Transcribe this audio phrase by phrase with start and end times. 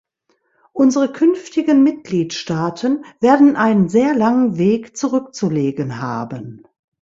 [0.73, 6.63] Unsere künftigen Mitgliedstaaten werden einen sehr langen Weg zurückzulegen haben.